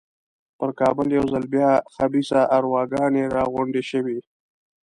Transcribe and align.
پر 0.57 0.69
کابل 0.79 1.07
یو 1.17 1.25
ځل 1.31 1.43
بیا 1.53 1.71
خبیثه 1.95 2.41
ارواګانې 2.57 3.23
را 3.35 3.43
غونډې 3.53 3.83
شوې. 3.91 4.19